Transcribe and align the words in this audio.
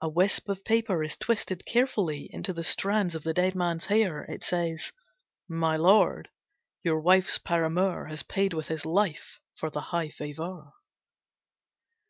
A 0.00 0.08
wisp 0.08 0.48
of 0.48 0.64
paper 0.64 1.02
is 1.02 1.18
twisted 1.18 1.66
carefully 1.66 2.26
into 2.32 2.54
the 2.54 2.64
strands 2.64 3.14
of 3.14 3.22
the 3.22 3.34
dead 3.34 3.54
man's 3.54 3.84
hair. 3.84 4.22
It 4.24 4.42
says, 4.42 4.92
"My 5.46 5.76
Lord: 5.76 6.30
Your 6.82 7.00
wife's 7.02 7.36
paramour 7.36 8.06
has 8.06 8.22
paid 8.22 8.54
with 8.54 8.68
his 8.68 8.86
life 8.86 9.40
for 9.56 9.68
the 9.68 9.80
high 9.92 10.08
favour." 10.08 10.72